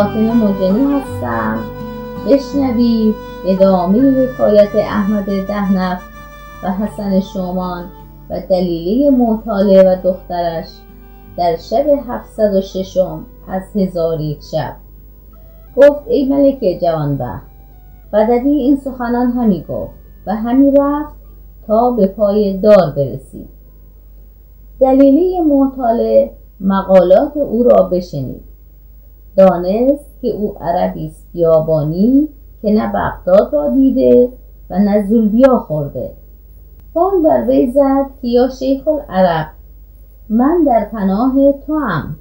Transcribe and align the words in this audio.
فاطمه 0.00 0.32
مجنی 0.34 0.84
هستم. 0.84 1.58
بشنوید 2.26 3.14
ادامه 3.46 3.98
حکایت 3.98 4.74
احمد 4.74 5.46
دهنف 5.46 6.02
و 6.62 6.72
حسن 6.72 7.20
شومان 7.20 7.84
و 8.30 8.40
دلیله 8.50 9.10
معتاله 9.10 9.82
و 9.82 9.96
دخترش 10.02 10.68
در 11.36 11.56
شب 11.56 11.86
هفتصد 12.08 12.54
و 12.54 12.60
ششم 12.60 13.26
از 13.48 13.62
هزار 13.76 14.20
یک 14.20 14.42
شب. 14.52 14.76
گفت 15.76 16.08
ای 16.08 16.28
ملک 16.28 16.80
جوانبخت 16.82 17.46
بدوی 18.12 18.50
این 18.50 18.76
سخنان 18.76 19.30
همی 19.30 19.64
گفت 19.68 19.94
و 20.26 20.36
همی 20.36 20.70
رفت 20.70 21.14
تا 21.66 21.90
به 21.90 22.06
پای 22.06 22.58
دار 22.58 22.92
برسید. 22.96 23.48
دلیله 24.80 25.40
معتاله 25.40 26.30
مقالات 26.60 27.36
او 27.36 27.62
را 27.62 27.82
بشنید. 27.82 28.49
دانست 29.36 30.20
که 30.20 30.28
او 30.28 30.56
عربی 30.60 31.06
است 31.06 31.26
بیابانی 31.32 32.28
که 32.62 32.72
نه 32.72 32.92
بغداد 32.92 33.52
را 33.52 33.70
دیده 33.70 34.32
و 34.70 34.78
نه 34.78 35.06
زولبیا 35.08 35.58
خورده. 35.58 36.12
بانگ 36.92 37.24
بر 37.24 37.44
وی 37.48 37.72
زد 37.72 38.06
که 38.22 38.28
یا 38.28 38.48
شیخ 38.48 38.88
العرب 38.88 39.46
من 40.28 40.64
در 40.66 40.84
پناه 40.84 41.52
توام. 41.66 42.16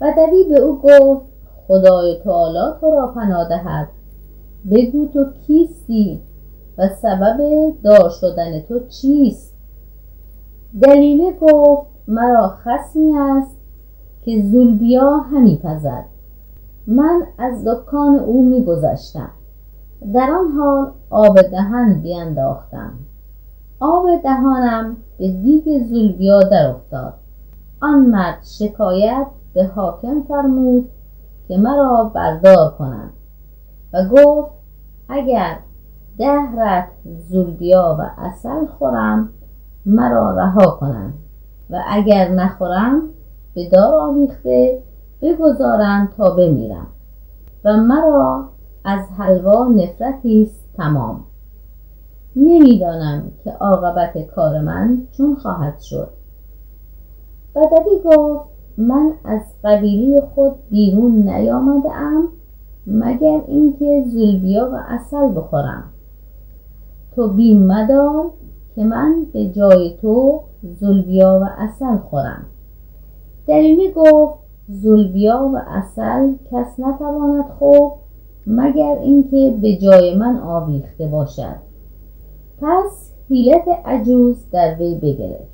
بدوی 0.00 0.44
به 0.48 0.60
او 0.60 0.78
گفت 0.78 1.26
خدای 1.68 2.18
تعالی 2.24 2.80
تو 2.80 2.90
را 2.90 3.06
پناه 3.06 3.48
دهد. 3.48 3.88
بگو 4.70 5.08
تو 5.08 5.24
کیستی 5.46 6.20
و 6.78 6.88
سبب 6.88 7.38
دار 7.82 8.10
شدن 8.20 8.60
تو 8.60 8.80
چیست؟ 8.88 9.54
دلیله 10.82 11.32
گفت 11.40 11.86
مرا 12.08 12.48
خسمی 12.48 13.12
است 13.18 13.56
که 14.24 14.42
زولبیا 14.42 15.10
همی 15.10 15.60
پزد. 15.64 16.11
من 16.86 17.22
از 17.38 17.64
دکان 17.64 18.18
او 18.18 18.48
میگذشتم. 18.48 19.30
در 20.14 20.30
آن 20.30 20.52
حال 20.52 20.92
آب 21.10 21.42
دهن 21.42 22.00
بینداختم. 22.02 22.92
آب 23.82 24.06
دهانم 24.22 24.96
به 25.18 25.28
دیگ 25.28 25.84
زولبیا 25.88 26.42
در 26.42 26.66
افتاد 26.66 27.14
آن 27.80 28.00
مرد 28.00 28.38
شکایت 28.58 29.26
به 29.54 29.64
حاکم 29.64 30.22
فرمود 30.22 30.88
که 31.48 31.56
مرا 31.58 32.12
بردار 32.14 32.70
کنند 32.78 33.12
و 33.92 34.08
گفت 34.08 34.50
اگر 35.08 35.58
ده 36.18 36.40
رت 36.58 36.88
زولبیا 37.28 37.96
و 38.00 38.22
اصل 38.22 38.66
خورم 38.66 39.28
مرا 39.86 40.36
رها 40.36 40.70
کنند 40.70 41.14
و 41.70 41.80
اگر 41.88 42.28
نخورم 42.28 43.02
به 43.54 43.68
دار 43.68 43.94
آویخته 43.94 44.82
بگذارند 45.22 46.08
تا 46.16 46.30
بمیرم. 46.30 46.86
و 47.64 47.76
مرا 47.76 48.48
از 48.84 49.00
حلوا 49.18 49.68
نفرتی 49.68 50.42
است 50.42 50.64
تمام. 50.76 51.24
نمی‌دانم 52.36 53.32
که 53.44 53.50
عاقبت 53.50 54.18
کار 54.34 54.60
من 54.60 54.98
چون 55.10 55.34
خواهد 55.34 55.78
شد. 55.78 56.08
بدوی 57.54 57.98
گفت 58.04 58.48
من 58.76 59.12
از 59.24 59.40
قبیله 59.64 60.20
خود 60.34 60.52
بیرون 60.70 61.28
نیامده 61.28 61.90
ام 61.92 62.28
مگر 62.86 63.42
اینکه 63.46 64.04
زولبیا 64.12 64.70
و 64.72 64.76
اصل 64.88 65.34
بخورم. 65.36 65.84
تو 67.16 67.28
بیم 67.28 67.62
مدار 67.62 68.30
که 68.74 68.84
من 68.84 69.26
به 69.32 69.48
جای 69.48 69.96
تو 70.00 70.40
زولبیا 70.80 71.40
و 71.42 71.48
اصل 71.58 71.96
خورم. 71.96 72.46
دلیلی 73.46 73.92
گفت 73.92 74.41
زولبیا 74.68 75.50
و 75.54 75.56
اصل 75.66 76.34
کس 76.50 76.80
نتواند 76.80 77.44
خورد 77.58 77.92
مگر 78.46 78.98
اینکه 79.02 79.58
به 79.62 79.76
جای 79.76 80.14
من 80.14 80.38
آویخته 80.38 81.06
باشد. 81.06 81.56
پس 82.60 83.12
حیلت 83.28 83.68
عجوز 83.84 84.50
در 84.50 84.76
وی 84.78 84.94
بگرفت. 84.94 85.52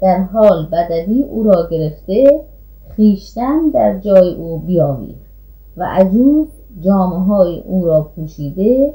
در 0.00 0.22
حال 0.22 0.68
بدوی 0.72 1.22
او 1.22 1.42
را 1.42 1.68
گرفته 1.70 2.44
خیشتن 2.88 3.68
در 3.68 3.98
جای 3.98 4.34
او 4.34 4.58
بیاویخت 4.58 5.32
و 5.76 5.86
عجوز 5.90 6.48
جامه 6.80 7.24
های 7.24 7.60
او 7.60 7.84
را 7.86 8.02
پوشیده 8.16 8.94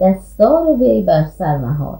دستار 0.00 0.76
وی 0.76 1.02
بر 1.02 1.24
سر 1.24 1.58
نهاد 1.58 1.98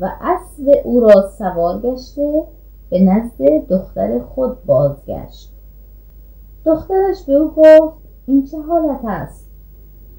و 0.00 0.10
اسب 0.20 0.70
او 0.84 1.00
را 1.00 1.28
سوار 1.38 1.80
گشته 1.80 2.42
به 2.90 3.00
نزد 3.00 3.66
دختر 3.68 4.18
خود 4.18 4.64
بازگشت. 4.64 5.53
دخترش 6.64 7.24
به 7.26 7.32
او 7.32 7.50
گفت 7.56 7.94
این 8.26 8.44
چه 8.44 8.60
حالت 8.60 9.00
است؟ 9.04 9.50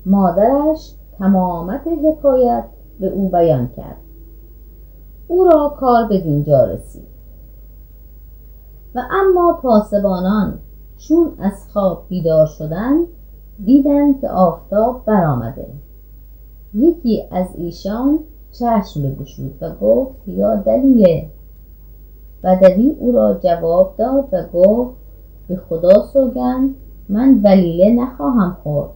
مادرش 0.06 0.96
تمامت 1.18 1.82
حکایت 1.88 2.66
به 3.00 3.08
او 3.08 3.30
بیان 3.30 3.68
کرد. 3.68 3.98
او 5.28 5.44
را 5.44 5.76
کار 5.80 6.08
به 6.08 6.22
دینجا 6.22 6.66
رسید. 6.66 7.08
و 8.96 9.02
اما 9.12 9.60
پاسبانان 9.62 10.60
چون 10.98 11.32
از 11.40 11.68
خواب 11.74 12.06
بیدار 12.10 12.46
شدند 12.46 13.08
دیدند 13.66 14.22
که 14.22 14.30
آفتاب 14.30 15.06
برآمده. 15.06 15.68
یکی 16.74 17.28
از 17.32 17.48
ایشان 17.56 18.20
چشم 18.52 19.02
بگشود 19.02 19.64
و 19.64 19.76
گفت 19.76 20.28
یا 20.28 20.56
دلیله 20.56 21.30
بدوی 22.44 22.96
او 23.00 23.12
را 23.12 23.34
جواب 23.34 23.96
داد 23.98 24.30
و 24.32 24.44
گفت 24.54 25.05
به 25.48 25.56
خدا 25.70 26.06
سوگند 26.14 26.76
من 27.10 27.42
بلیله 27.42 28.04
نخواهم 28.04 28.58
خورد. 28.64 28.90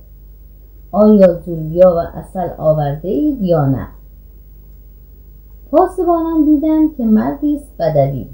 آیا 0.92 1.34
زولیا 1.34 1.96
و 1.96 2.18
اصل 2.18 2.50
آورده 2.58 3.08
اید 3.08 3.42
یا 3.42 3.66
نه؟ 3.66 3.88
پاسبانان 5.72 6.46
دیدند 6.46 6.96
که 6.98 7.06
مردی 7.06 7.56
است 7.56 7.72
بدوی. 7.80 8.28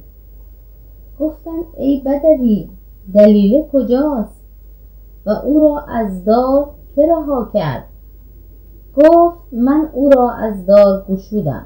گفتند 1.19 1.65
ای 1.77 2.01
بدوی 2.05 2.69
دلیله 3.13 3.69
کجاست؟ 3.73 4.41
و 5.25 5.29
او 5.29 5.59
را 5.59 5.79
از 5.79 6.25
دار 6.25 6.69
که 6.95 7.07
کرد؟ 7.53 7.83
گفت 8.95 9.37
من 9.51 9.89
او 9.93 10.09
را 10.09 10.31
از 10.31 10.65
دار 10.65 11.05
گشودم. 11.09 11.65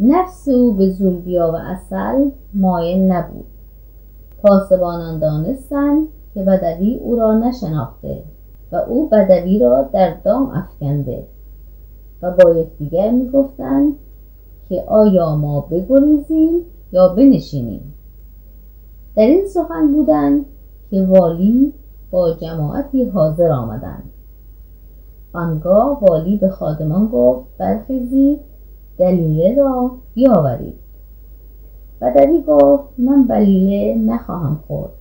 نفس 0.00 0.48
او 0.48 0.72
به 0.72 0.90
زولبیا 0.90 1.52
و 1.52 1.56
اصل 1.56 2.30
مایل 2.54 3.12
نبود. 3.12 3.46
پاسبانان 4.42 5.18
دانستند 5.18 6.08
که 6.34 6.42
بدوی 6.42 6.96
او 6.96 7.16
را 7.16 7.38
نشناخته 7.38 8.22
و 8.72 8.76
او 8.76 9.08
بدوی 9.08 9.58
را 9.58 9.82
در 9.92 10.14
دام 10.24 10.50
افکنده 10.50 11.26
و 12.22 12.30
با 12.30 12.50
یکدیگر 12.50 13.10
می‌گفتند 13.10 13.96
که 14.68 14.84
آیا 14.88 15.36
ما 15.36 15.60
بگریزیم 15.60 16.64
یا 16.92 17.08
بنشینیم؟ 17.08 17.94
در 19.16 19.26
این 19.26 19.46
سخن 19.46 19.92
بودند 19.92 20.44
که 20.90 21.02
والی 21.02 21.72
با 22.10 22.32
جماعتی 22.32 23.04
حاضر 23.04 23.50
آمدند. 23.50 24.10
آنگاه 25.32 26.00
والی 26.00 26.36
به 26.36 26.48
خادمان 26.48 27.08
گفت 27.08 27.46
برخیزید 27.58 28.40
دلیله 28.98 29.54
را 29.54 29.90
بیاورید. 30.14 30.87
بدوی 32.00 32.42
گفت 32.46 32.84
من 32.98 33.26
بلیله 33.26 34.02
نخواهم 34.12 34.60
خورد. 34.66 34.92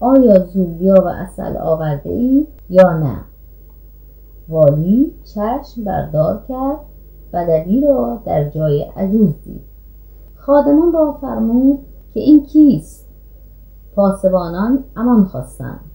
آیا 0.00 0.38
زولیا 0.38 0.94
و 0.94 1.08
اصل 1.08 1.56
آورده 1.56 2.10
ای 2.10 2.46
یا 2.68 2.98
نه؟ 2.98 3.20
والی 4.48 5.14
چشم 5.24 5.84
بردار 5.84 6.44
کرد 6.48 6.78
بدوی 7.32 7.80
را 7.80 8.22
در 8.24 8.48
جای 8.48 8.82
عجوز 8.82 9.42
دید. 9.44 9.62
خادمان 10.34 10.92
را 10.92 11.18
فرمود 11.20 11.78
که 12.14 12.20
این 12.20 12.42
کیست؟ 12.42 13.08
پاسبانان 13.96 14.84
امان 14.96 15.24
خواستند 15.24 15.90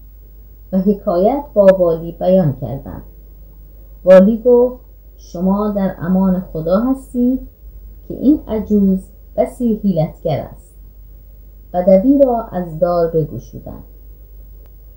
و 0.71 0.77
حکایت 0.77 1.43
با 1.53 1.65
والی 1.79 2.11
بیان 2.19 2.53
کردند. 2.53 3.03
والی 4.05 4.41
گفت 4.45 4.85
شما 5.15 5.69
در 5.69 5.95
امان 5.99 6.39
خدا 6.39 6.79
هستید 6.79 7.47
که 8.07 8.13
این 8.13 8.39
عجوز 8.47 9.09
بسی 9.37 9.79
حیلتگر 9.83 10.39
است. 10.39 10.75
بدوی 11.73 12.21
را 12.23 12.43
از 12.51 12.79
دار 12.79 13.11
بگشودند 13.11 13.83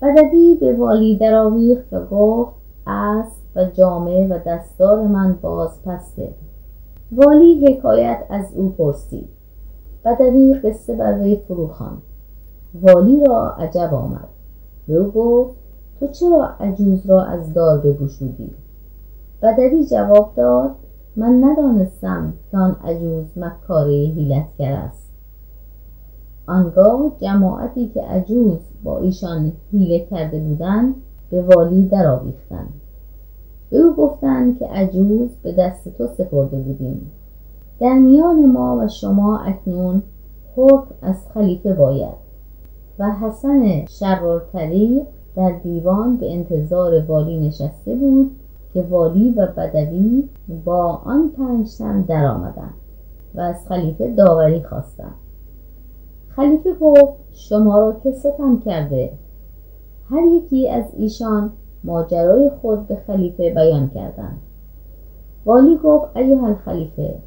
بدوی 0.01 0.57
به 0.59 0.73
والی 0.73 1.17
درآویخت 1.17 1.93
و 1.93 2.05
گفت 2.05 2.51
اسب 2.87 3.41
و 3.55 3.65
جامه 3.65 4.27
و 4.27 4.39
دستار 4.45 5.07
من 5.07 5.39
باز 5.41 5.83
پسته. 5.85 6.33
والی 7.11 7.65
حکایت 7.65 8.23
از 8.29 8.45
او 8.55 8.69
پرسید. 8.69 9.29
بدوی 10.05 10.53
قصه 10.53 10.95
بر 10.95 11.19
وی 11.19 11.35
فرو 11.47 11.69
والی 12.73 13.25
را 13.25 13.51
عجب 13.51 13.93
آمد. 13.93 14.27
به 14.87 14.95
او 14.95 15.11
گفت 15.11 15.55
تو 15.99 16.07
چرا 16.07 16.49
عجوز 16.59 17.05
را 17.05 17.23
از 17.23 17.53
دار 17.53 17.77
بگشودی؟ 17.77 18.51
بدوی 19.41 19.85
جواب 19.85 20.33
داد 20.35 20.75
من 21.15 21.43
ندانستم 21.43 22.33
که 22.51 22.57
آن 22.57 22.75
عجوز 22.83 23.37
مکاره 23.37 23.93
حیلتگر 23.93 24.73
است. 24.73 25.09
آنگاه 26.47 27.11
جماعتی 27.17 27.87
که 27.87 28.01
عجوز 28.01 28.59
با 28.83 28.99
ایشان 28.99 29.51
حیله 29.71 30.05
کرده 30.05 30.39
بودند 30.39 30.95
به 31.29 31.41
والی 31.41 31.87
درآویختند. 31.87 32.73
به 33.69 33.77
او 33.77 33.93
گفتند 33.93 34.59
که 34.59 34.67
عجوز 34.67 35.29
به 35.43 35.51
دست 35.51 35.97
تو 35.97 36.07
سپرده 36.07 36.57
بودیم. 36.57 37.11
در 37.79 37.93
میان 37.93 38.45
ما 38.45 38.77
و 38.77 38.87
شما 38.87 39.39
اکنون 39.39 40.03
حکم 40.55 40.95
از 41.01 41.15
خلیفه 41.33 41.73
باید 41.73 42.29
و 42.99 43.11
حسن 43.11 43.85
شرالطریق 43.85 45.03
در 45.35 45.51
دیوان 45.51 46.17
به 46.17 46.33
انتظار 46.33 47.05
والی 47.07 47.47
نشسته 47.47 47.95
بود 47.95 48.38
که 48.73 48.81
والی 48.81 49.31
و 49.31 49.47
بدوی 49.57 50.29
با 50.65 50.85
آن 50.87 51.29
پنج 51.37 51.77
تن 51.77 52.01
درآمدند 52.01 52.73
و 53.35 53.41
از 53.41 53.67
خلیفه 53.67 54.11
داوری 54.15 54.63
خواستند. 54.63 55.15
خلیفه 56.29 56.73
گفت 56.73 57.13
شما 57.31 57.79
را 57.79 57.99
که 58.03 58.11
ستم 58.11 58.59
کرده 58.59 59.11
هر 60.09 60.23
یکی 60.25 60.69
از 60.69 60.85
ایشان 60.97 61.51
ماجرای 61.83 62.51
خود 62.61 62.87
به 62.87 62.95
خلیفه 63.07 63.53
بیان 63.53 63.89
کردند. 63.89 64.41
والی 65.45 65.77
گفت 65.83 66.17
ایها 66.17 66.47
الخلیفه 66.47 67.19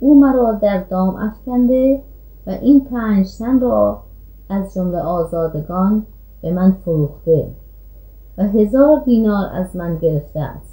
او 0.00 0.20
مرا 0.20 0.52
در 0.52 0.84
دام 0.84 1.16
افکنده 1.16 2.02
و 2.46 2.50
این 2.50 2.84
پنج 2.84 3.38
تن 3.38 3.60
را 3.60 4.02
از 4.50 4.74
جمله 4.74 4.98
آزادگان 4.98 6.06
به 6.42 6.52
من 6.52 6.72
فروخته 6.84 7.48
و 8.38 8.42
هزار 8.42 8.98
دینار 9.04 9.44
از 9.52 9.76
من 9.76 9.98
گرفته 9.98 10.40
است. 10.40 10.67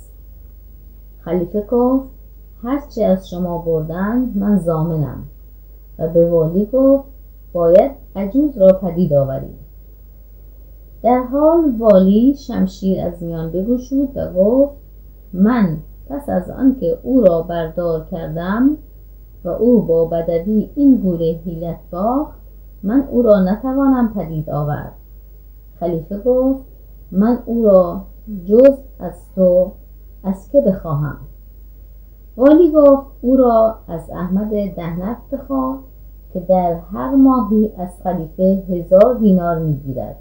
خلیفه 1.26 1.62
گفت 1.62 2.10
هرچه 2.64 3.04
از 3.04 3.30
شما 3.30 3.58
بردند 3.58 4.38
من 4.38 4.58
زامنم 4.58 5.24
و 6.00 6.08
به 6.08 6.30
والی 6.30 6.66
گفت 6.66 7.04
باید 7.54 7.92
عجوز 8.16 8.58
را 8.58 8.68
پدید 8.68 9.14
آورید 9.14 9.66
در 11.04 11.24
حال 11.24 11.76
والی 11.78 12.36
شمشیر 12.36 13.02
از 13.02 13.24
میان 13.24 13.52
بگشود 13.52 14.18
و 14.18 14.34
گفت 14.34 14.74
من 15.34 15.78
پس 16.10 16.30
از 16.30 16.50
آنکه 16.50 17.00
او 17.04 17.22
را 17.22 17.42
بردار 17.42 18.06
کردم 18.12 18.78
و 19.44 19.50
او 19.50 19.82
با 19.82 20.06
بدوی 20.06 20.70
این 20.76 20.98
گونه 20.98 21.40
حیلت 21.46 21.80
باخت 21.92 22.40
من 22.84 23.08
او 23.12 23.22
را 23.22 23.44
نتوانم 23.44 24.14
پدید 24.14 24.50
آورد. 24.50 24.94
خلیفه 25.80 26.18
گفت 26.18 26.66
من 27.12 27.40
او 27.46 27.66
را 27.66 28.02
جز 28.46 28.78
از 29.00 29.14
تو 29.36 29.72
از 30.26 30.50
که 30.52 30.62
بخواهم. 30.62 31.18
والی 32.38 32.72
گفت 32.72 33.08
او 33.22 33.38
را 33.38 33.76
از 33.88 34.10
احمد 34.10 34.76
دهنف 34.76 35.18
بخواه 35.32 35.80
که 36.34 36.40
در 36.40 36.80
هر 36.94 37.16
ماهی 37.16 37.72
از 37.78 37.90
خلیفه 38.04 38.64
هزار 38.70 39.18
دینار 39.20 39.60
می‌گیرد 39.60 40.18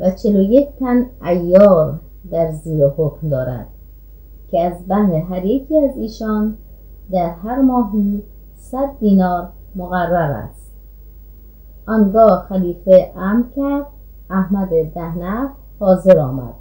و 0.00 0.10
چلو 0.10 0.40
یک 0.40 0.68
تن 0.78 1.06
ایار 1.24 2.00
در 2.30 2.52
زیر 2.52 2.86
حکم 2.86 3.28
دارد 3.28 3.66
که 4.50 4.60
از 4.60 4.86
بهر 4.88 5.14
هر 5.14 5.44
یکی 5.44 5.78
از 5.78 5.96
ایشان 5.96 6.56
در 7.10 7.30
هر 7.30 7.62
ماهی 7.62 8.22
صد 8.54 8.98
دینار 9.00 9.48
مقرر 9.76 10.32
است. 10.32 10.72
آنگاه 11.86 12.46
خلیفه 12.48 13.12
امر 13.16 13.44
کرد 13.56 13.86
احمد 14.30 14.68
دهنف 14.94 15.50
حاضر 15.80 16.18
آمد. 16.18 16.54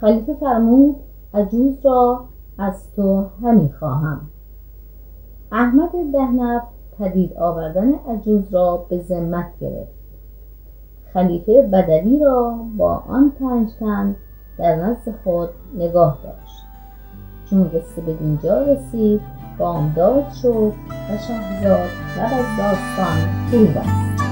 خلیفه 0.00 0.34
فرمود 0.34 0.96
عجوز 1.34 1.86
را 1.86 2.24
از 2.58 2.94
تو 2.96 3.26
همی 3.42 3.72
خواهم. 3.78 4.20
احمد 5.52 5.90
دهنف 6.12 6.62
پدید 6.98 7.36
آوردن 7.36 7.94
عجوز 7.94 8.54
را 8.54 8.86
به 8.88 8.98
ذمت 8.98 9.52
گرفت. 9.60 9.98
خلیفه 11.12 11.62
بدوی 11.62 12.18
را 12.18 12.58
با 12.76 12.94
آن 13.08 13.30
پنج 13.30 13.68
تن 13.80 14.16
در 14.58 14.76
نزد 14.76 15.14
خود 15.24 15.48
نگاه 15.78 16.18
داشت. 16.22 16.64
چون 17.50 17.68
قصه 17.68 18.00
به 18.00 18.14
دینجا 18.14 18.62
رسید 18.62 19.20
بامداد 19.58 20.28
شد 20.42 20.72
و 20.88 21.16
شهرزاد 21.28 21.88
لب 22.18 22.38
از 22.38 22.58
داستان 22.58 23.16
فرو 23.50 23.66
بست. 23.66 24.27